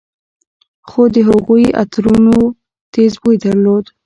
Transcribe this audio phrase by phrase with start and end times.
[0.87, 2.35] خو د هغوى عطرونو
[2.93, 3.85] تېز بوى درلود.